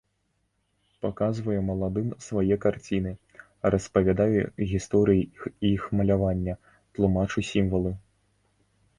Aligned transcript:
Паказваю 1.05 1.57
маладым 1.65 2.07
свае 2.27 2.55
карціны, 2.63 3.11
распавядаю 3.75 4.41
гісторыі 4.71 5.23
іх 5.71 5.81
малявання, 5.99 6.55
тлумачу 6.99 7.39
сімвалы. 7.51 7.93